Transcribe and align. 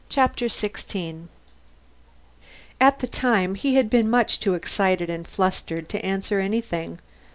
Chapter 0.09 0.49
Sixteen 0.49 1.29
At 2.79 3.01
the 3.01 3.07
time, 3.07 3.53
he 3.53 3.75
had 3.75 3.87
been 3.87 4.09
much 4.09 4.39
too 4.39 4.55
excited 4.55 5.11
and 5.11 5.27
flustered 5.27 5.89
to 5.89 6.03
answer 6.03 6.39
anything. 6.39 6.97